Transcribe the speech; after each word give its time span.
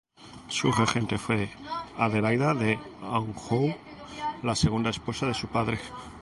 Su 0.47 0.71
regente 0.71 1.19
fue 1.19 1.51
Adelaida 1.99 2.55
de 2.55 2.79
Anjou, 3.03 3.75
la 4.41 4.55
segunda 4.55 4.89
esposa 4.89 5.27
de 5.27 5.35
su 5.35 5.45
padre. 5.49 5.77